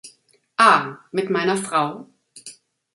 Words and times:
A: 0.57 0.97
Mit 1.11 1.29
meiner 1.29 1.57
Frau. 1.57 2.09